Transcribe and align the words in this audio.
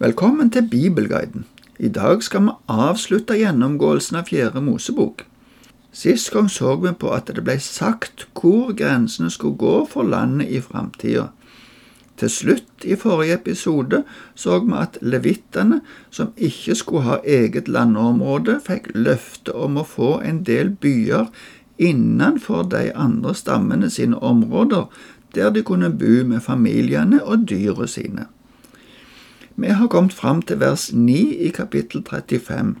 Velkommen 0.00 0.50
til 0.50 0.68
Bibelguiden. 0.70 1.44
I 1.78 1.88
dag 1.88 2.22
skal 2.22 2.44
vi 2.46 2.52
avslutte 2.70 3.34
gjennomgåelsen 3.34 4.20
av 4.20 4.28
Fjerde 4.28 4.60
Mosebok. 4.62 5.24
Sist 5.90 6.30
gang 6.30 6.46
så 6.46 6.76
vi 6.78 6.92
på 6.94 7.10
at 7.16 7.32
det 7.34 7.42
ble 7.42 7.56
sagt 7.58 8.28
hvor 8.38 8.70
grensene 8.78 9.26
skulle 9.34 9.58
gå 9.58 9.72
for 9.90 10.06
landet 10.06 10.52
i 10.54 10.60
framtida. 10.62 11.24
Til 12.14 12.30
slutt 12.30 12.86
i 12.86 12.94
forrige 12.94 13.40
episode 13.40 14.04
så 14.38 14.60
vi 14.68 14.78
at 14.78 15.00
levittene, 15.02 15.80
som 16.14 16.30
ikke 16.36 16.78
skulle 16.78 17.06
ha 17.10 17.18
eget 17.26 17.66
landområde, 17.66 18.60
fikk 18.62 18.92
løfte 18.94 19.50
om 19.50 19.82
å 19.82 19.88
få 19.96 20.20
en 20.22 20.44
del 20.46 20.76
byer 20.78 21.26
innenfor 21.74 22.70
de 22.70 22.92
andre 22.94 23.34
stammene 23.34 23.90
sine 23.90 24.22
områder, 24.22 24.86
der 25.34 25.50
de 25.50 25.66
kunne 25.66 25.90
bo 25.90 26.22
med 26.22 26.46
familiene 26.46 27.24
og 27.24 27.48
dyra 27.50 27.90
sine. 27.90 28.30
Vi 29.60 29.68
har 29.68 29.88
kommet 29.90 30.12
fram 30.14 30.42
til 30.42 30.60
vers 30.60 30.92
9 30.92 31.34
i 31.36 31.48
kapittel 31.50 32.04
35. 32.10 32.76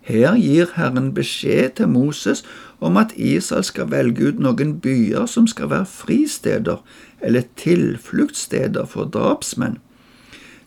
Her 0.00 0.36
gir 0.40 0.70
Herren 0.76 1.10
beskjed 1.14 1.74
til 1.76 1.88
Moses 1.88 2.44
om 2.80 2.96
at 2.96 3.12
Israel 3.16 3.64
skal 3.64 3.90
velge 3.90 4.30
ut 4.30 4.40
noen 4.40 4.78
byer 4.80 5.26
som 5.28 5.44
skal 5.44 5.68
være 5.74 5.90
fristeder 5.92 6.80
eller 7.20 7.44
tilfluktssteder 7.60 8.88
for 8.88 9.12
drapsmenn. 9.12 9.76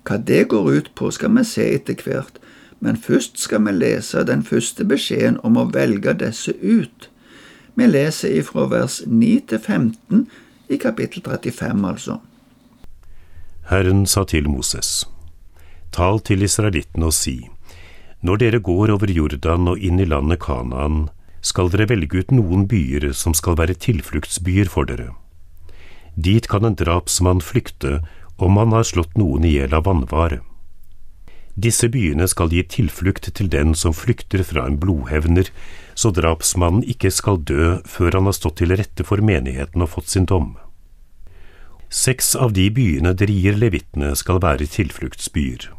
Hva 0.05 0.21
det 0.21 0.45
går 0.53 0.69
ut 0.69 0.93
på, 0.95 1.09
skal 1.17 1.33
vi 1.33 1.47
se 1.49 1.65
etter 1.73 2.05
hvert, 2.05 2.37
men 2.79 2.97
først 2.97 3.41
skal 3.41 3.65
vi 3.65 3.73
lese 3.73 4.21
den 4.21 4.45
første 4.45 4.85
beskjeden 4.85 5.41
om 5.41 5.57
å 5.57 5.69
velge 5.73 6.13
disse 6.13 6.53
ut. 6.61 7.09
Vi 7.73 7.89
leser 7.89 8.37
ifra 8.37 8.69
vers 8.69 9.01
9 9.07 9.35
til 9.49 9.59
15 9.59 10.27
i 10.69 10.77
kapittel 10.77 11.25
35, 11.25 11.87
altså. 11.89 12.21
Herren 13.69 14.07
sa 14.09 14.23
til 14.25 14.47
Moses, 14.49 15.03
Tal 15.93 16.17
til 16.25 16.41
israelittene 16.41 17.05
og 17.05 17.13
si, 17.13 17.35
Når 18.25 18.39
dere 18.41 18.59
går 18.65 18.89
over 18.95 19.11
Jordan 19.13 19.67
og 19.69 19.83
inn 19.85 19.99
i 20.01 20.07
landet 20.09 20.39
Kanaan, 20.41 21.03
skal 21.45 21.69
dere 21.69 21.85
velge 21.91 22.23
ut 22.23 22.31
noen 22.33 22.63
byer 22.65 23.11
som 23.13 23.35
skal 23.37 23.59
være 23.59 23.75
tilfluktsbyer 23.77 24.71
for 24.73 24.89
dere. 24.89 25.11
Dit 26.17 26.47
kan 26.49 26.65
en 26.65 26.77
drapsmann 26.79 27.43
flykte 27.45 27.99
om 28.41 28.57
han 28.57 28.73
har 28.73 28.87
slått 28.89 29.13
noen 29.21 29.45
i 29.45 29.51
hjel 29.59 29.75
av 29.77 29.85
vannvare. 29.85 30.39
Disse 31.53 31.91
byene 31.93 32.25
skal 32.31 32.49
gi 32.49 32.63
tilflukt 32.65 33.29
til 33.37 33.51
den 33.53 33.75
som 33.77 33.93
flykter 33.93 34.41
fra 34.49 34.65
en 34.65 34.79
blodhevner, 34.81 35.51
så 35.93 36.09
drapsmannen 36.09 36.81
ikke 36.89 37.13
skal 37.13 37.37
dø 37.37 37.77
før 37.85 38.17
han 38.17 38.31
har 38.31 38.37
stått 38.39 38.63
til 38.63 38.73
rette 38.73 39.05
for 39.05 39.21
menigheten 39.21 39.85
og 39.85 39.93
fått 39.93 40.09
sin 40.15 40.25
dom. 40.25 40.55
Seks 41.89 42.35
av 42.35 42.53
de 42.53 42.67
byene 42.69 43.15
dere 43.17 43.33
gir 43.33 43.55
levittene 43.57 44.11
skal 44.13 44.37
være 44.43 44.67
tilfluktsbyer. 44.69 45.71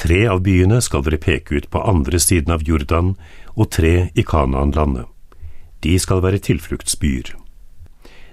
Tre 0.00 0.20
av 0.32 0.40
byene 0.46 0.78
skal 0.80 1.04
dere 1.04 1.20
peke 1.20 1.58
ut 1.60 1.68
på 1.68 1.82
andre 1.84 2.16
siden 2.16 2.54
av 2.56 2.64
Jordan, 2.64 3.12
og 3.52 3.68
tre 3.76 4.08
i 4.16 4.24
Kanaan-landet. 4.24 5.04
De 5.84 5.98
skal 6.00 6.24
være 6.24 6.40
tilfluktsbyer. 6.48 7.34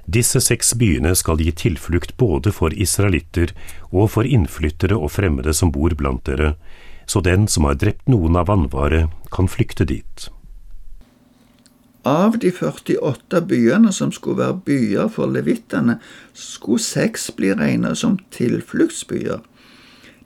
Disse 0.07 0.39
seks 0.39 0.71
byene 0.79 1.11
skal 1.15 1.43
gi 1.43 1.51
tilflukt 1.51 2.15
både 2.17 2.55
for 2.55 2.71
israelitter 2.71 3.51
og 3.91 4.13
for 4.15 4.23
innflyttere 4.23 4.95
og 4.95 5.11
fremmede 5.11 5.53
som 5.53 5.75
bor 5.75 5.91
blant 5.99 6.23
dere, 6.25 6.55
så 7.05 7.19
den 7.19 7.49
som 7.51 7.67
har 7.67 7.75
drept 7.75 8.07
noen 8.07 8.39
av 8.39 8.47
vannvare, 8.47 9.09
kan 9.27 9.51
flykte 9.51 9.83
dit. 9.91 10.31
Av 12.03 12.39
de 12.39 12.49
48 12.51 13.41
byene 13.45 13.91
som 13.93 14.11
skulle 14.11 14.41
være 14.41 14.61
byer 14.65 15.09
for 15.13 15.29
levittene, 15.29 15.99
skulle 16.33 16.81
seks 16.81 17.29
bli 17.37 17.53
regnet 17.53 17.99
som 18.01 18.17
tilfluktsbyer. 18.33 19.43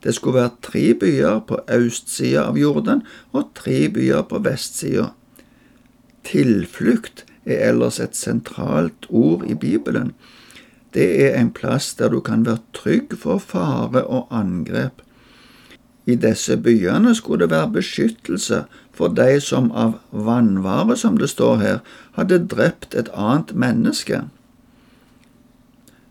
Det 0.02 0.14
skulle 0.14 0.40
være 0.40 0.56
tre 0.62 0.84
byer 0.94 1.40
på 1.48 1.60
østsida 1.72 2.46
av 2.48 2.56
Jordan 2.56 3.02
og 3.32 3.50
tre 3.58 3.88
byer 3.92 4.24
på 4.30 4.40
vestsida. 4.44 5.10
Tilflukt 6.24 7.24
er 7.44 7.68
ellers 7.68 8.00
et 8.00 8.16
sentralt 8.16 9.08
ord 9.10 9.44
i 9.46 9.54
Bibelen. 9.54 10.14
Det 10.94 11.08
er 11.26 11.36
en 11.36 11.52
plass 11.52 11.92
der 11.98 12.08
du 12.08 12.20
kan 12.24 12.46
være 12.46 12.64
trygg 12.72 13.18
for 13.20 13.38
fare 13.42 14.04
og 14.06 14.32
angrep. 14.32 15.02
I 16.06 16.14
disse 16.14 16.54
byene 16.62 17.14
skulle 17.18 17.44
det 17.44 17.50
være 17.50 17.72
beskyttelse 17.80 18.64
for 18.94 19.10
de 19.10 19.40
som 19.42 19.72
av 19.74 19.96
vannvare, 20.10 20.96
som 20.96 21.18
det 21.18 21.32
står 21.32 21.56
her, 21.62 21.80
hadde 22.14 22.44
drept 22.46 22.94
et 22.94 23.10
annet 23.12 23.50
menneske. 23.52 24.22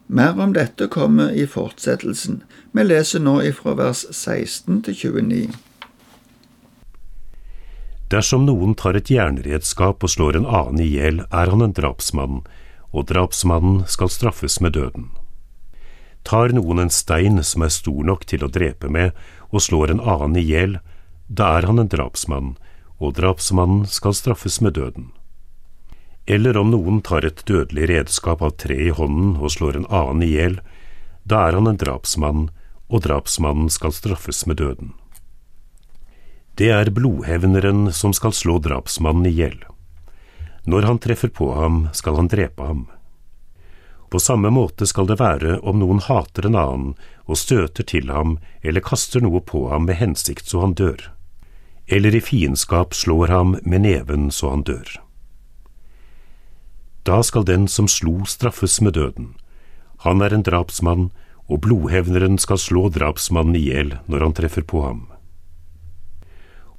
Mer 0.07 0.35
om 0.39 0.51
dette 0.53 0.87
kommer 0.91 1.31
i 1.31 1.47
fortsettelsen. 1.49 2.43
Vi 2.75 2.83
leser 2.83 3.23
nå 3.23 3.39
ifra 3.47 3.73
vers 3.79 4.03
16 4.11 4.83
til 4.85 4.99
29. 5.23 5.47
Dersom 8.11 8.45
noen 8.45 8.75
tar 8.77 8.99
et 8.99 9.09
jernredskap 9.09 10.03
og 10.05 10.11
slår 10.11 10.37
en 10.37 10.45
annen 10.45 10.83
i 10.83 10.91
hjel, 10.91 11.23
er 11.31 11.49
han 11.49 11.63
en 11.65 11.73
drapsmann, 11.73 12.43
og 12.93 13.07
drapsmannen 13.09 13.81
skal 13.89 14.11
straffes 14.13 14.59
med 14.61 14.75
døden. 14.77 15.09
Tar 16.25 16.55
noen 16.57 16.81
en 16.81 16.89
stein 16.89 17.37
som 17.45 17.61
er 17.61 17.73
stor 17.73 18.01
nok 18.03 18.25
til 18.25 18.45
å 18.45 18.49
drepe 18.49 18.89
med, 18.89 19.13
og 19.53 19.61
slår 19.61 19.93
en 19.93 20.01
annen 20.01 20.39
i 20.41 20.45
hjel, 20.45 20.79
da 21.27 21.55
er 21.59 21.67
han 21.69 21.81
en 21.81 21.91
drapsmann, 21.91 22.55
og 22.97 23.13
drapsmannen 23.19 23.85
skal 23.89 24.15
straffes 24.17 24.57
med 24.61 24.73
døden. 24.79 25.11
Eller 26.25 26.57
om 26.57 26.71
noen 26.73 27.03
tar 27.05 27.25
et 27.27 27.43
dødelig 27.45 27.89
redskap 27.91 28.41
av 28.41 28.55
tre 28.57 28.77
i 28.87 28.93
hånden 28.93 29.35
og 29.37 29.53
slår 29.53 29.77
en 29.77 29.89
annen 29.93 30.25
i 30.25 30.31
hjel, 30.33 30.59
da 31.23 31.45
er 31.45 31.57
han 31.59 31.69
en 31.69 31.77
drapsmann, 31.77 32.49
og 32.89 33.05
drapsmannen 33.05 33.69
skal 33.73 33.93
straffes 33.93 34.45
med 34.49 34.57
døden. 34.61 34.93
Det 36.57 36.71
er 36.71 36.93
blodhevneren 36.93 37.89
som 37.93 38.13
skal 38.15 38.33
slå 38.33 38.57
drapsmannen 38.63 39.27
i 39.29 39.33
hjel. 39.35 39.57
Når 40.65 40.87
han 40.89 41.01
treffer 41.03 41.29
på 41.29 41.51
ham, 41.53 41.89
skal 41.93 42.17
han 42.17 42.29
drepe 42.31 42.65
ham. 42.65 42.85
På 44.15 44.19
samme 44.19 44.47
måte 44.49 44.85
skal 44.87 45.09
det 45.09 45.17
være 45.19 45.57
om 45.67 45.81
noen 45.81 45.97
hater 45.99 46.45
en 46.47 46.55
annen 46.55 46.91
og 47.27 47.35
støter 47.35 47.83
til 47.83 48.07
ham 48.15 48.37
eller 48.63 48.79
kaster 48.79 49.19
noe 49.19 49.41
på 49.43 49.65
ham 49.67 49.89
med 49.89 49.97
hensikt 49.99 50.47
så 50.47 50.61
han 50.61 50.75
dør, 50.79 51.01
eller 51.91 52.15
i 52.15 52.21
fiendskap 52.23 52.95
slår 52.95 53.33
ham 53.33 53.57
med 53.67 53.83
neven 53.83 54.29
så 54.31 54.53
han 54.53 54.63
dør. 54.63 54.93
Da 57.03 57.19
skal 57.27 57.43
den 57.43 57.67
som 57.67 57.91
slo 57.91 58.23
straffes 58.23 58.79
med 58.79 58.95
døden. 58.95 59.33
Han 60.07 60.23
er 60.23 60.31
en 60.31 60.47
drapsmann, 60.47 61.09
og 61.51 61.65
blodhevneren 61.67 62.39
skal 62.39 62.63
slå 62.63 62.87
drapsmannen 62.95 63.59
i 63.59 63.65
hjel 63.67 63.97
når 64.07 64.29
han 64.29 64.37
treffer 64.39 64.63
på 64.63 64.85
ham. 64.85 65.03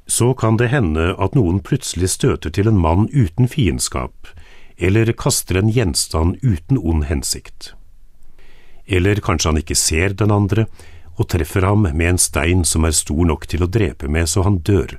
Så 0.09 0.33
kan 0.33 0.57
det 0.57 0.73
hende 0.73 1.13
at 1.21 1.37
noen 1.37 1.61
plutselig 1.61 2.15
støter 2.17 2.49
til 2.49 2.73
en 2.73 2.81
mann 2.81 3.11
uten 3.13 3.45
fiendskap, 3.45 4.33
eller 4.79 5.13
kaster 5.13 5.59
en 5.59 5.71
gjenstand 5.73 6.39
uten 6.43 6.79
ond 6.79 7.07
hensikt. 7.09 7.73
Eller 8.87 9.21
kanskje 9.25 9.51
han 9.51 9.61
ikke 9.63 9.79
ser 9.79 10.15
den 10.15 10.31
andre, 10.31 10.67
og 11.17 11.31
treffer 11.33 11.65
ham 11.65 11.87
med 11.89 12.09
en 12.11 12.21
stein 12.21 12.65
som 12.65 12.85
er 12.85 12.95
stor 12.95 13.25
nok 13.25 13.47
til 13.49 13.65
å 13.65 13.71
drepe 13.73 14.09
med 14.09 14.29
så 14.29 14.45
han 14.45 14.61
dør, 14.61 14.99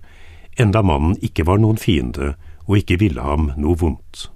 enda 0.58 0.82
mannen 0.82 1.14
ikke 1.22 1.46
var 1.46 1.62
noen 1.62 1.78
fiende 1.78 2.34
og 2.66 2.82
ikke 2.82 2.98
ville 3.04 3.22
ham 3.22 3.52
noe 3.56 3.78
vondt. 3.78 4.28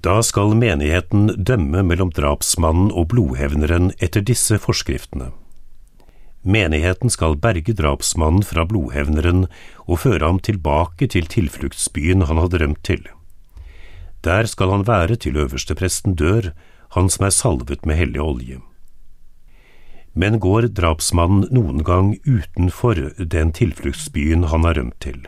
Da 0.00 0.20
skal 0.24 0.54
menigheten 0.56 1.28
dømme 1.36 1.82
mellom 1.84 2.12
drapsmannen 2.16 2.88
og 2.96 3.10
blodhevneren 3.12 3.90
etter 4.00 4.24
disse 4.24 4.56
forskriftene. 4.60 5.32
Menigheten 6.40 7.12
skal 7.12 7.36
berge 7.36 7.74
drapsmannen 7.76 8.44
fra 8.46 8.64
blodhevneren 8.64 9.44
og 9.84 10.00
føre 10.06 10.24
ham 10.24 10.38
tilbake 10.40 11.10
til 11.12 11.28
tilfluktsbyen 11.28 12.24
han 12.30 12.40
hadde 12.40 12.62
rømt 12.62 12.80
til. 12.88 13.02
Der 14.24 14.46
skal 14.46 14.70
han 14.70 14.86
være 14.86 15.16
til 15.16 15.36
øverstepresten 15.36 16.14
dør, 16.14 16.52
han 16.92 17.08
som 17.08 17.26
er 17.26 17.30
salvet 17.30 17.86
med 17.86 17.96
hellig 17.96 18.20
olje. 18.20 18.58
Men 20.14 20.40
går 20.42 20.72
drapsmannen 20.74 21.46
noen 21.54 21.84
gang 21.86 22.16
utenfor 22.26 22.98
den 23.18 23.52
tilfluktsbyen 23.54 24.48
han 24.50 24.66
har 24.66 24.76
rømt 24.76 24.98
til, 25.00 25.22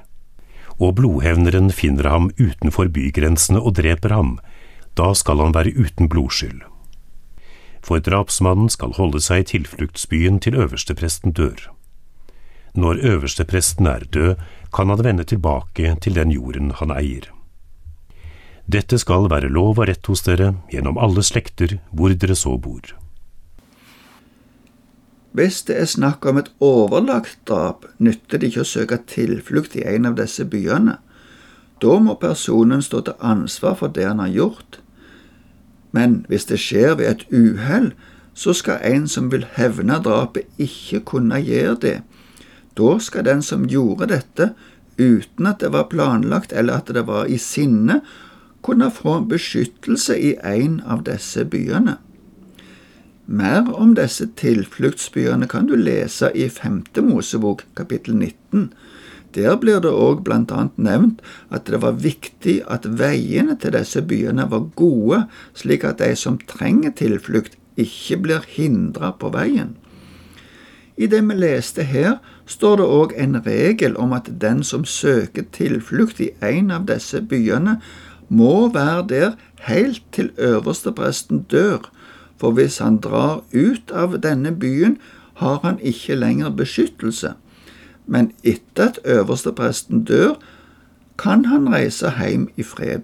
og 0.83 0.97
blodhevneren 0.99 1.71
finner 1.71 2.11
ham 2.11 2.31
utenfor 2.41 2.91
bygrensene 2.91 3.63
og 3.63 3.79
dreper 3.79 4.13
ham, 4.13 4.39
da 4.99 5.13
skal 5.15 5.41
han 5.41 5.55
være 5.55 5.73
uten 5.79 6.11
blodskyld. 6.11 6.61
For 7.83 7.99
drapsmannen 7.99 8.69
skal 8.71 8.95
holde 8.99 9.23
seg 9.23 9.43
i 9.43 9.49
tilfluktsbyen 9.57 10.41
til 10.43 10.59
øverstepresten 10.59 11.33
dør. 11.33 11.71
Når 12.75 13.01
øverstepresten 13.03 13.87
er 13.87 14.05
død, 14.13 14.35
kan 14.75 14.89
han 14.89 15.05
vende 15.05 15.25
tilbake 15.25 15.97
til 16.01 16.15
den 16.15 16.31
jorden 16.31 16.71
han 16.79 16.91
eier. 16.95 17.31
Dette 18.73 18.97
skal 18.97 19.27
være 19.29 19.51
lov 19.53 19.83
og 19.83 19.89
rett 19.91 20.09
hos 20.09 20.23
dere 20.25 20.55
gjennom 20.73 20.97
alle 20.97 21.21
slekter 21.27 21.77
hvor 21.93 22.15
dere 22.17 22.37
så 22.39 22.55
bor. 22.57 22.95
Hvis 25.37 25.63
det 25.69 25.77
er 25.81 25.89
snakk 25.89 26.25
om 26.29 26.39
et 26.41 26.49
overlagt 26.61 27.39
drap, 27.49 27.85
nytter 27.99 28.41
det 28.41 28.51
ikke 28.51 28.65
å 28.65 28.69
søke 28.69 28.99
tilflukt 29.09 29.77
i 29.77 29.85
en 29.89 30.09
av 30.09 30.17
disse 30.17 30.45
byene. 30.49 30.99
Da 31.85 31.99
må 32.01 32.17
personen 32.21 32.85
stå 32.85 33.01
til 33.07 33.21
ansvar 33.21 33.79
for 33.81 33.93
det 33.93 34.07
han 34.09 34.21
har 34.23 34.33
gjort. 34.33 34.81
Men 35.93 36.23
hvis 36.29 36.49
det 36.49 36.61
skjer 36.61 36.97
ved 37.01 37.09
et 37.11 37.25
uhell, 37.33 37.93
så 38.33 38.53
skal 38.57 38.85
en 38.89 39.09
som 39.09 39.29
vil 39.33 39.45
hevne 39.57 39.99
drapet, 40.05 40.49
ikke 40.57 41.03
kunne 41.13 41.41
gjøre 41.45 41.79
det. 41.85 41.97
Da 42.77 42.97
skal 43.05 43.29
den 43.29 43.43
som 43.45 43.69
gjorde 43.69 44.09
dette, 44.13 44.53
uten 44.97 45.49
at 45.49 45.61
det 45.61 45.73
var 45.73 45.91
planlagt 45.93 46.53
eller 46.53 46.81
at 46.81 46.93
det 46.93 47.05
var 47.09 47.29
i 47.29 47.41
sinne, 47.41 48.01
kunne 48.63 48.91
få 48.91 49.21
beskyttelse 49.29 50.17
i 50.19 50.35
en 50.45 50.81
av 50.87 51.05
disse 51.07 51.45
byene. 51.45 51.99
Mer 53.27 53.69
om 53.79 53.95
disse 53.95 54.27
tilfluktsbyene 54.39 55.47
kan 55.49 55.69
du 55.71 55.77
lese 55.79 56.33
i 56.35 56.49
Femte 56.51 57.03
Mosebok 57.03 57.63
kapittel 57.79 58.17
19. 58.17 58.73
Der 59.35 59.57
blir 59.57 59.81
det 59.81 59.93
òg 59.95 60.29
annet 60.29 60.77
nevnt 60.77 61.23
at 61.49 61.67
det 61.67 61.81
var 61.83 61.97
viktig 62.03 62.61
at 62.69 62.85
veiene 62.85 63.57
til 63.57 63.73
disse 63.73 64.03
byene 64.03 64.51
var 64.51 64.69
gode, 64.77 65.25
slik 65.55 65.85
at 65.85 65.99
de 65.99 66.15
som 66.17 66.39
trenger 66.39 66.91
tilflukt, 66.91 67.57
ikke 67.77 68.19
blir 68.21 68.45
hindra 68.45 69.15
på 69.17 69.31
veien. 69.33 69.77
I 70.97 71.07
det 71.07 71.23
vi 71.25 71.35
leste 71.35 71.83
her, 71.89 72.19
står 72.45 72.77
det 72.77 72.87
òg 72.87 73.15
en 73.17 73.39
regel 73.47 73.97
om 73.97 74.13
at 74.13 74.29
den 74.43 74.61
som 74.63 74.85
søker 74.85 75.47
tilflukt 75.53 76.21
i 76.21 76.33
en 76.45 76.71
av 76.71 76.85
disse 76.91 77.23
byene, 77.25 77.79
må 78.33 78.73
være 78.73 79.05
der 79.09 79.31
helt 79.69 80.03
til 80.13 80.33
øverstepresten 80.39 81.45
dør, 81.53 81.91
for 82.41 82.57
hvis 82.57 82.81
han 82.83 82.97
drar 83.05 83.45
ut 83.53 83.93
av 83.95 84.17
denne 84.25 84.55
byen, 84.57 84.99
har 85.43 85.61
han 85.63 85.79
ikke 85.81 86.17
lenger 86.17 86.51
beskyttelse 86.51 87.35
men 88.07 88.33
etter 88.43 88.85
at 88.85 88.99
øverstepresten 89.05 90.05
dør, 90.05 90.35
kan 91.19 91.45
han 91.45 91.75
reise 91.75 92.11
hjem 92.19 92.49
i 92.57 92.63
fred. 92.63 93.01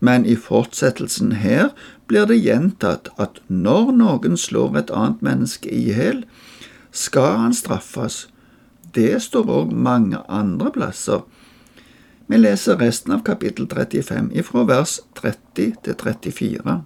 Men 0.00 0.26
i 0.26 0.36
fortsettelsen 0.36 1.32
her 1.32 1.68
blir 2.06 2.26
det 2.26 2.42
gjentatt 2.42 3.08
at 3.22 3.40
når 3.48 3.92
noen 3.96 4.36
slår 4.36 4.76
et 4.78 4.90
annet 4.90 5.22
menneske 5.22 5.70
i 5.70 5.86
hjel, 5.88 6.24
skal 6.90 7.38
han 7.44 7.54
straffes. 7.54 8.26
Det 8.94 9.22
står 9.22 9.48
òg 9.48 9.72
mange 9.72 10.18
andre 10.28 10.72
plasser. 10.74 11.22
Vi 12.32 12.38
leser 12.38 12.76
resten 12.76 13.12
av 13.12 13.18
kapittel 13.18 13.66
35 13.68 14.30
ifra 14.32 14.62
vers 14.64 15.00
30 15.20 15.74
til 15.84 15.96
34. 16.00 16.76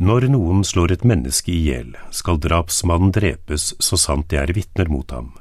Når 0.00 0.26
noen 0.32 0.62
slår 0.64 0.94
et 0.94 1.04
menneske 1.04 1.52
i 1.52 1.58
hjel, 1.66 1.90
skal 2.08 2.40
drapsmannen 2.40 3.12
drepes 3.12 3.74
så 3.76 3.98
sant 4.00 4.30
det 4.32 4.40
er 4.40 4.54
vitner 4.56 4.88
mot 4.88 5.12
ham. 5.12 5.34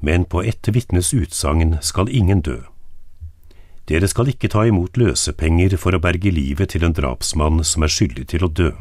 Men 0.00 0.24
på 0.24 0.46
ett 0.48 0.72
vitnes 0.72 1.12
utsagn 1.12 1.76
skal 1.84 2.08
ingen 2.08 2.40
dø. 2.40 2.56
Dere 3.84 4.08
skal 4.08 4.32
ikke 4.32 4.48
ta 4.56 4.64
imot 4.64 4.96
løsepenger 4.96 5.76
for 5.76 5.92
å 5.92 6.00
berge 6.00 6.32
livet 6.32 6.72
til 6.72 6.88
en 6.88 6.96
drapsmann 6.96 7.60
som 7.68 7.84
er 7.84 7.92
skyldig 7.92 8.30
til 8.32 8.48
å 8.48 8.52
dø. 8.62 8.72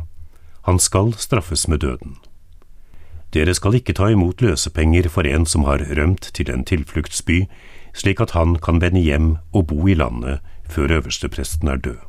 Han 0.63 0.79
skal 0.79 1.11
straffes 1.19 1.67
med 1.67 1.83
døden. 1.83 2.21
Dere 3.35 3.51
skal 3.51 3.75
ikke 3.75 3.99
ta 3.99 4.13
imot 4.15 4.39
løsepenger 4.39 5.11
for 5.11 5.27
en 5.27 5.43
som 5.43 5.67
har 5.67 5.83
rømt 5.99 6.31
til 6.37 6.55
en 6.55 6.63
tilfluktsby, 6.63 7.49
slik 7.93 8.21
at 8.21 8.33
han 8.37 8.57
kan 8.57 8.81
vende 8.81 9.01
hjem 9.01 9.37
og 9.53 9.67
bo 9.69 9.87
i 9.87 9.95
landet 9.97 10.41
før 10.69 10.97
øverstepresten 10.99 11.69
er 11.69 11.77
død. 11.77 12.01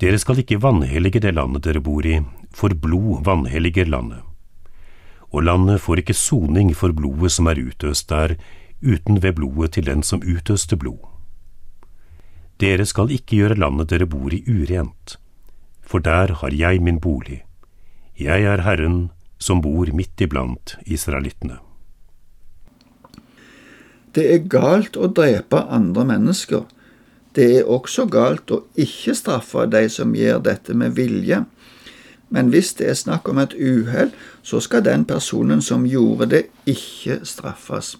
Dere 0.00 0.18
skal 0.18 0.40
ikke 0.40 0.62
vanhellige 0.62 1.20
det 1.20 1.34
landet 1.34 1.64
dere 1.64 1.80
bor 1.84 2.06
i, 2.06 2.20
for 2.54 2.72
blod 2.72 3.24
vanhelliger 3.24 3.84
landet. 3.84 4.22
Og 5.30 5.44
landet 5.44 5.80
får 5.80 6.00
ikke 6.02 6.16
soning 6.16 6.72
for 6.76 6.92
blodet 6.96 7.32
som 7.32 7.46
er 7.46 7.60
utøst 7.60 8.08
der, 8.08 8.34
uten 8.80 9.22
ved 9.22 9.36
blodet 9.36 9.72
til 9.76 9.86
den 9.86 10.02
som 10.02 10.24
utøste 10.24 10.76
blod. 10.76 11.04
Dere 12.60 12.84
skal 12.86 13.12
ikke 13.12 13.36
gjøre 13.36 13.60
landet 13.60 13.90
dere 13.92 14.08
bor 14.08 14.32
i 14.32 14.42
urent, 14.48 15.18
for 15.80 15.98
der 15.98 16.32
har 16.40 16.52
jeg 16.52 16.80
min 16.82 17.00
bolig. 17.00 17.42
Jeg 18.18 18.42
er 18.42 18.64
Herren 18.64 19.10
som 19.38 19.60
bor 19.60 19.88
midt 19.96 20.20
iblant 20.20 20.76
israelittene. 20.84 21.58
Det 24.14 24.26
er 24.34 24.46
galt 24.50 24.96
å 24.98 25.08
drepe 25.14 25.64
andre 25.70 26.04
mennesker 26.08 26.66
det 27.34 27.46
er 27.58 27.68
også 27.70 28.08
galt 28.10 28.50
å 28.50 28.64
ikke 28.78 29.14
straffe 29.14 29.66
de 29.70 29.84
som 29.92 30.14
gjør 30.16 30.40
dette 30.42 30.74
med 30.74 30.96
vilje. 30.98 31.44
Men 32.30 32.50
hvis 32.50 32.72
det 32.78 32.88
er 32.90 32.98
snakk 32.98 33.28
om 33.30 33.38
et 33.42 33.54
uhell, 33.54 34.10
så 34.42 34.60
skal 34.62 34.84
den 34.86 35.04
personen 35.06 35.62
som 35.62 35.86
gjorde 35.86 36.30
det, 36.30 36.44
ikke 36.66 37.20
straffes. 37.26 37.96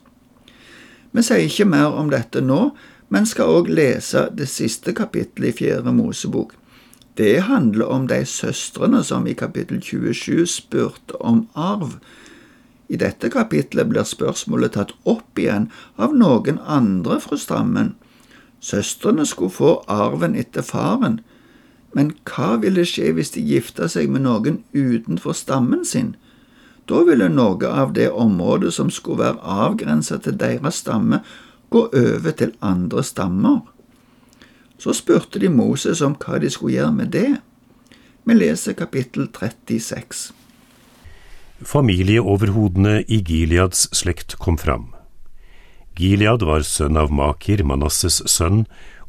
Vi 1.11 1.23
sier 1.27 1.47
ikke 1.47 1.67
mer 1.67 1.95
om 1.99 2.11
dette 2.11 2.43
nå, 2.43 2.71
men 3.11 3.27
skal 3.27 3.51
òg 3.51 3.71
lese 3.71 4.29
det 4.35 4.47
siste 4.51 4.95
kapittelet 4.95 5.51
i 5.51 5.57
Fjerde 5.63 5.95
Mosebok. 5.95 6.55
Det 7.19 7.43
handler 7.47 7.91
om 7.91 8.07
de 8.11 8.23
søstrene 8.27 9.03
som 9.07 9.27
i 9.27 9.35
kapittel 9.35 9.83
27 9.83 10.47
spurte 10.47 11.19
om 11.19 11.45
arv. 11.59 11.99
I 12.91 12.99
dette 12.99 13.31
kapittelet 13.31 13.87
blir 13.91 14.07
spørsmålet 14.07 14.75
tatt 14.75 14.93
opp 15.09 15.39
igjen 15.39 15.69
av 15.95 16.15
noen 16.17 16.59
andre 16.67 17.21
fra 17.23 17.39
stammen. 17.39 17.95
Søstrene 18.61 19.25
skulle 19.27 19.55
få 19.55 19.75
arven 19.87 20.35
etter 20.35 20.67
faren, 20.67 21.21
men 21.95 22.11
hva 22.27 22.57
ville 22.63 22.83
skje 22.87 23.13
hvis 23.15 23.31
de 23.37 23.45
gifta 23.47 23.89
seg 23.91 24.11
med 24.11 24.27
noen 24.27 24.61
utenfor 24.75 25.39
stammen 25.39 25.87
sin? 25.87 26.17
Da 26.91 27.05
ville 27.07 27.31
noe 27.31 27.71
av 27.71 27.95
det 27.95 28.09
området 28.11 28.75
som 28.75 28.91
skulle 28.91 29.23
være 29.23 29.55
avgrenset 29.67 30.27
til 30.27 30.39
deres 30.43 30.83
stamme, 30.83 31.23
gå 31.71 31.87
over 31.87 32.35
til 32.35 32.57
andre 32.61 33.07
stammer. 33.07 33.63
Så 34.79 34.97
spurte 34.99 35.39
de 35.39 35.51
Moses 35.53 36.03
om 36.03 36.19
hva 36.19 36.41
de 36.43 36.51
skulle 36.51 36.75
gjøre 36.75 36.97
med 36.99 37.15
det. 37.15 37.39
Vi 38.27 38.35
leser 38.35 38.75
kapittel 38.75 39.29
36. 39.31 40.40
Familieoverhodene 41.61 43.03
i 43.07 43.21
Gileads 43.21 43.89
slekt 43.93 44.39
kom 44.41 44.57
fram. 44.59 44.95
Gilead 45.97 46.41
var 46.43 46.65
sønn 46.65 46.97
av 46.97 47.13
Makir, 47.13 47.61
Manasses 47.69 48.23
sønn, 48.25 48.63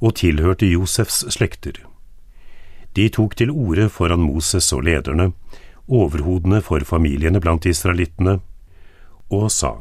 og 0.03 0.17
tilhørte 0.19 0.67
Josefs 0.67 1.21
slekter. 1.31 1.77
De 2.91 3.07
tok 3.07 3.37
til 3.39 3.53
orde 3.55 3.87
foran 3.87 4.25
Moses 4.25 4.67
og 4.75 4.83
lederne, 4.83 5.29
overhodene 5.87 6.59
for 6.65 6.83
familiene 6.83 7.39
blant 7.39 7.65
israelittene, 7.69 8.41
og 9.31 9.47
sa, 9.47 9.77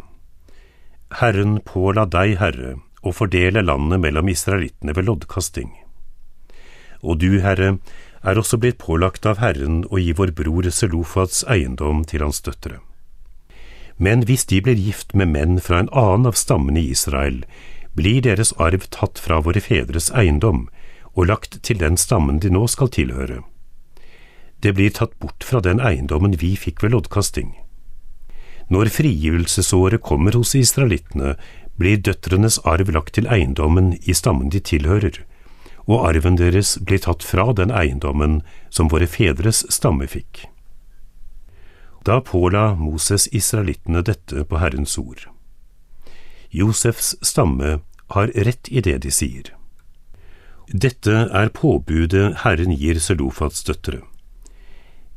Herren 1.19 1.59
påla 1.67 2.07
deg, 2.07 2.37
Herre, 2.39 2.77
å 3.03 3.11
fordele 3.11 3.65
landet 3.67 3.99
mellom 3.99 4.31
israelittene 4.31 4.95
ved 4.95 5.11
loddkasting. 5.11 5.73
Og 7.03 7.19
du, 7.19 7.41
Herre, 7.43 7.81
er 8.23 8.39
også 8.39 8.59
blitt 8.61 8.79
pålagt 8.83 9.27
av 9.27 9.41
Herren 9.41 9.85
å 9.89 10.01
gi 10.01 10.13
vår 10.17 10.35
bror 10.37 10.69
Selofats 10.71 11.43
eiendom 11.49 12.05
til 12.05 12.25
hans 12.25 12.43
døtre. 12.45 12.81
Men 13.97 14.25
hvis 14.29 14.47
de 14.49 14.61
blir 14.65 14.81
gift 14.81 15.15
med 15.15 15.33
menn 15.33 15.61
fra 15.61 15.81
en 15.81 15.93
annen 15.93 16.29
av 16.29 16.37
stammene 16.37 16.81
i 16.81 16.91
Israel, 16.93 17.43
blir 17.97 18.21
deres 18.25 18.53
arv 18.57 18.87
tatt 18.93 19.21
fra 19.21 19.41
våre 19.45 19.61
fedres 19.61 20.11
eiendom 20.17 20.69
og 21.13 21.27
lagt 21.29 21.59
til 21.67 21.81
den 21.81 21.99
stammen 22.01 22.39
de 22.41 22.53
nå 22.53 22.67
skal 22.71 22.93
tilhøre. 22.93 23.43
Det 24.61 24.75
blir 24.77 24.93
tatt 24.93 25.17
bort 25.19 25.45
fra 25.45 25.61
den 25.65 25.81
eiendommen 25.81 26.37
vi 26.41 26.55
fikk 26.57 26.85
ved 26.85 26.95
loddkasting. 26.95 27.55
Når 28.71 28.93
frigivelsesåret 28.95 30.05
kommer 30.07 30.37
hos 30.37 30.55
israelittene, 30.55 31.35
blir 31.81 31.99
døtrenes 31.99 32.61
arv 32.69 32.93
lagt 32.95 33.17
til 33.17 33.27
eiendommen 33.27 33.95
i 34.05 34.15
stammen 34.15 34.53
de 34.53 34.61
tilhører, 34.61 35.25
og 35.87 36.07
arven 36.09 36.37
deres 36.37 36.77
blir 36.85 37.03
tatt 37.05 37.25
fra 37.27 37.51
den 37.57 37.71
eiendommen 37.71 38.41
som 38.69 38.91
våre 38.93 39.09
fedres 39.11 39.65
stamme 39.73 40.09
fikk. 40.11 40.47
Da 42.05 42.21
påla 42.25 42.75
Moses 42.75 43.29
israelittene 43.33 44.03
dette 44.03 44.45
på 44.45 44.61
Herrens 44.61 44.97
ord. 44.99 45.27
Josefs 46.51 47.15
stamme 47.23 47.81
har 48.15 48.33
rett 48.35 48.69
i 48.69 48.81
det 48.81 48.99
de 49.05 49.13
sier. 49.13 49.53
Dette 50.71 51.27
er 51.35 51.53
påbudet 51.55 52.41
Herren 52.45 52.73
gir 52.73 52.99
Selofats 53.03 53.63
døtre. 53.67 54.01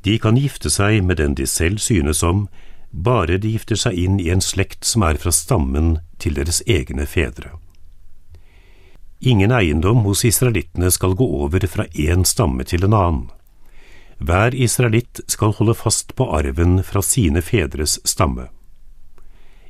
De 0.04 0.18
kan 0.20 0.38
gifte 0.38 0.70
seg 0.74 1.04
med 1.06 1.22
den 1.22 1.36
de 1.38 1.48
selv 1.48 1.80
synes 1.80 2.24
om, 2.24 2.48
bare 2.92 3.38
de 3.38 3.54
gifter 3.54 3.80
seg 3.80 3.98
inn 3.98 4.20
i 4.20 4.30
en 4.34 4.42
slekt 4.42 4.86
som 4.86 5.06
er 5.08 5.18
fra 5.22 5.32
stammen 5.32 5.98
til 6.20 6.36
deres 6.38 6.62
egne 6.68 7.06
fedre. 7.10 7.54
Ingen 9.26 9.54
eiendom 9.56 10.02
hos 10.04 10.26
israelittene 10.28 10.90
skal 10.92 11.14
gå 11.16 11.24
over 11.24 11.64
fra 11.72 11.86
én 11.96 12.26
stamme 12.28 12.66
til 12.68 12.84
en 12.84 12.96
annen. 12.98 13.28
Hver 14.20 14.52
israelitt 14.52 15.22
skal 15.32 15.54
holde 15.56 15.76
fast 15.80 16.12
på 16.20 16.28
arven 16.28 16.82
fra 16.84 17.00
sine 17.02 17.40
fedres 17.42 18.02
stamme. 18.04 18.50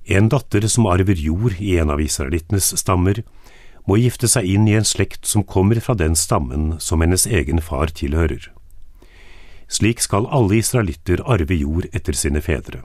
En 0.10 0.32
datter 0.34 0.66
som 0.68 0.88
arver 0.90 1.22
jord 1.22 1.62
i 1.62 1.78
en 1.78 1.94
av 1.94 2.02
israelittenes 2.02 2.72
stammer, 2.82 3.22
må 3.86 4.00
gifte 4.02 4.30
seg 4.32 4.48
inn 4.48 4.66
i 4.68 4.74
en 4.80 4.88
slekt 4.88 5.28
som 5.30 5.46
kommer 5.46 5.78
fra 5.86 5.94
den 5.94 6.16
stammen 6.18 6.80
som 6.80 7.04
hennes 7.06 7.28
egen 7.28 7.62
far 7.62 7.94
tilhører. 7.94 8.50
Slik 9.70 10.02
skal 10.02 10.26
alle 10.34 10.58
israelitter 10.64 11.22
arve 11.30 11.60
jord 11.62 11.86
etter 11.94 12.18
sine 12.18 12.42
fedre. 12.42 12.82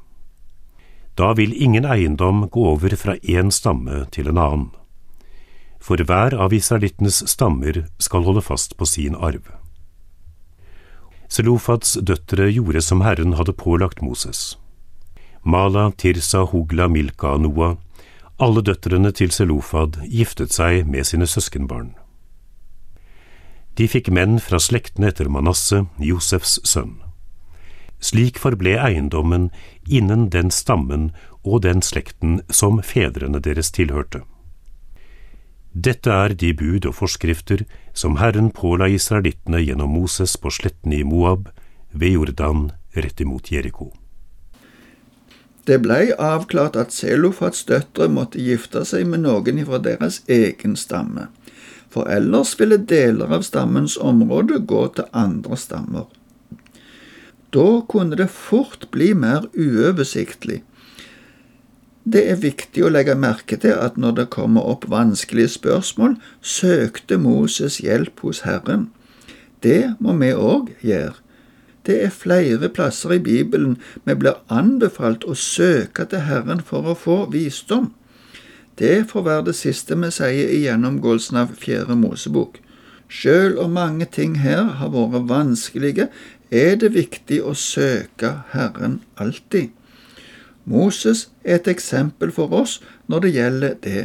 Da 1.16 1.32
vil 1.32 1.56
ingen 1.56 1.88
eiendom 1.88 2.44
gå 2.52 2.66
over 2.74 2.92
fra 2.96 3.16
én 3.24 3.48
stamme 3.54 4.04
til 4.12 4.28
en 4.28 4.42
annen. 4.44 4.68
For 5.80 6.00
hver 6.02 6.34
av 6.34 6.52
israelittenes 6.52 7.22
stammer 7.30 7.86
skal 8.02 8.26
holde 8.26 8.42
fast 8.42 8.76
på 8.76 8.86
sin 8.86 9.14
arv. 9.14 9.46
Selofats 11.28 11.98
døtre 12.02 12.48
gjorde 12.50 12.82
som 12.82 13.04
Herren 13.04 13.36
hadde 13.38 13.52
pålagt 13.52 14.02
Moses. 14.02 14.56
Mala, 15.44 15.90
Tirsa, 15.96 16.44
Hogla, 16.48 16.88
Milka 16.88 17.34
og 17.36 17.44
Noah, 17.44 17.76
alle 18.38 18.62
døtrene 18.62 19.12
til 19.12 19.32
Selofad, 19.34 20.00
giftet 20.08 20.54
seg 20.54 20.86
med 20.86 21.06
sine 21.06 21.26
søskenbarn. 21.26 21.92
De 23.78 23.86
fikk 23.86 24.10
menn 24.10 24.40
fra 24.42 24.58
slektene 24.58 25.12
etter 25.12 25.28
Manasseh, 25.30 25.86
Josefs 26.02 26.58
sønn. 26.66 26.96
Slik 28.02 28.38
forble 28.38 28.76
eiendommen 28.78 29.50
innen 29.86 30.28
den 30.34 30.50
stammen 30.54 31.10
og 31.42 31.62
den 31.66 31.82
slekten 31.82 32.40
som 32.50 32.82
fedrene 32.82 33.42
deres 33.42 33.70
tilhørte. 33.74 34.22
Dette 35.86 36.10
er 36.10 36.32
de 36.34 36.48
bud 36.58 36.86
og 36.88 36.94
forskrifter 36.98 37.60
som 37.94 38.16
Herren 38.18 38.48
påla 38.50 38.88
israelittene 38.90 39.60
gjennom 39.62 39.92
Moses 39.94 40.32
på 40.40 40.50
sletten 40.50 40.94
i 40.96 41.04
Moab, 41.06 41.52
ved 41.92 42.16
Jordan, 42.16 42.62
rett 42.96 43.20
imot 43.22 43.50
Jeriko. 43.52 43.92
Det 45.68 45.76
blei 45.84 46.08
avklart 46.18 46.78
at 46.80 46.94
Selofats 46.96 47.62
døtre 47.68 48.08
måtte 48.10 48.42
gifte 48.42 48.82
seg 48.88 49.06
med 49.06 49.22
noen 49.26 49.60
fra 49.68 49.78
deres 49.84 50.22
egen 50.26 50.74
stamme, 50.80 51.28
for 51.92 52.10
ellers 52.10 52.56
ville 52.58 52.80
deler 52.94 53.30
av 53.38 53.46
stammens 53.46 53.98
område 54.00 54.58
gå 54.72 54.82
til 54.96 55.06
andre 55.12 55.60
stammer. 55.60 56.08
Da 57.54 57.68
kunne 57.92 58.18
det 58.18 58.32
fort 58.32 58.88
bli 58.90 59.12
mer 59.14 59.46
uoversiktlig, 59.54 60.62
det 62.12 62.24
er 62.30 62.40
viktig 62.40 62.84
å 62.84 62.90
legge 62.92 63.16
merke 63.18 63.58
til 63.60 63.74
at 63.76 63.98
når 64.00 64.14
det 64.18 64.30
kommer 64.32 64.64
opp 64.64 64.86
vanskelige 64.88 65.52
spørsmål, 65.58 66.16
søkte 66.40 67.18
Moses 67.20 67.80
hjelp 67.84 68.22
hos 68.24 68.44
Herren. 68.46 68.88
Det 69.62 69.94
må 70.00 70.14
vi 70.20 70.30
òg 70.32 70.70
gjøre. 70.80 71.18
Det 71.88 71.96
er 72.04 72.12
flere 72.12 72.68
plasser 72.68 73.14
i 73.16 73.22
Bibelen 73.24 73.78
vi 74.04 74.14
blir 74.16 74.40
anbefalt 74.52 75.24
å 75.24 75.36
søke 75.36 76.04
til 76.08 76.26
Herren 76.28 76.60
for 76.64 76.84
å 76.84 76.96
få 76.96 77.18
visdom. 77.32 77.92
Det 78.78 79.08
får 79.10 79.24
være 79.26 79.46
det 79.48 79.56
siste 79.58 79.96
vi 79.98 80.10
sier 80.14 80.52
i 80.54 80.62
gjennomgåelsen 80.66 81.40
av 81.40 81.56
Fjerde 81.58 81.96
Mosebok. 81.98 82.60
Sjøl 83.08 83.56
om 83.58 83.72
mange 83.74 84.04
ting 84.04 84.36
her 84.44 84.68
har 84.78 84.92
vært 84.92 85.26
vanskelige, 85.30 86.10
er 86.52 86.76
det 86.80 86.92
viktig 86.94 87.40
å 87.44 87.56
søke 87.56 88.34
Herren 88.52 89.00
alltid. 89.16 89.72
Moses 90.68 91.28
er 91.44 91.58
et 91.58 91.70
eksempel 91.72 92.32
for 92.34 92.52
oss 92.52 92.78
når 93.08 93.24
det 93.24 93.34
gjelder 93.34 93.76
det. 93.84 94.04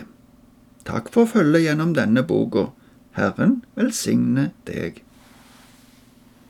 Takk 0.87 1.11
for 1.11 1.27
følget 1.27 1.67
gjennom 1.67 1.93
denne 1.95 2.23
boka. 2.27 2.69
Herren 3.17 3.61
velsigne 3.75 4.51
deg. 4.67 5.02